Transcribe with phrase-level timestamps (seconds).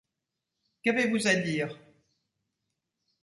[0.81, 1.77] Qu’avez-vous à dire?